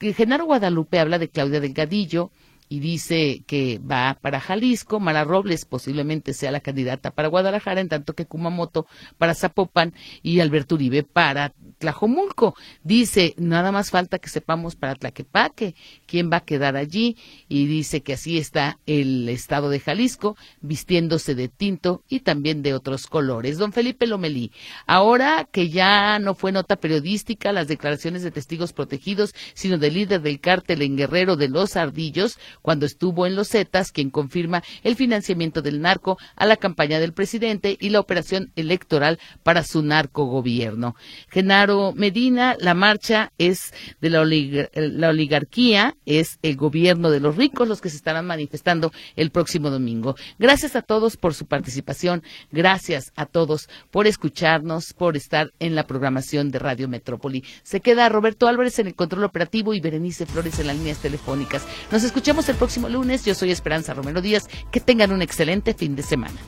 [0.00, 2.32] Genaro Guadalupe habla de Claudia Delgadillo,
[2.70, 7.88] y dice que va para Jalisco, Mara Robles posiblemente sea la candidata para Guadalajara, en
[7.88, 8.86] tanto que Kumamoto
[9.18, 9.92] para Zapopan
[10.22, 12.54] y Alberto Uribe para Tlajomulco.
[12.84, 15.74] Dice, nada más falta que sepamos para Tlaquepaque
[16.06, 17.16] quién va a quedar allí
[17.48, 22.74] y dice que así está el estado de Jalisco vistiéndose de tinto y también de
[22.74, 23.58] otros colores.
[23.58, 24.52] Don Felipe Lomelí,
[24.86, 30.22] ahora que ya no fue nota periodística las declaraciones de testigos protegidos, sino del líder
[30.22, 34.96] del cártel en Guerrero de los Ardillos, cuando estuvo en los Zetas, quien confirma el
[34.96, 40.94] financiamiento del narco a la campaña del presidente y la operación electoral para su narcogobierno.
[41.30, 47.68] Genaro Medina, la marcha es de la, la oligarquía, es el gobierno de los ricos
[47.68, 50.16] los que se estarán manifestando el próximo domingo.
[50.38, 55.86] Gracias a todos por su participación, gracias a todos por escucharnos, por estar en la
[55.86, 57.44] programación de Radio Metrópoli.
[57.62, 61.66] Se queda Roberto Álvarez en el control operativo y Berenice Flores en las líneas telefónicas.
[61.90, 63.24] Nos escuchamos el próximo lunes.
[63.24, 64.48] Yo soy Esperanza Romero Díaz.
[64.70, 66.38] Que tengan un excelente fin de semana.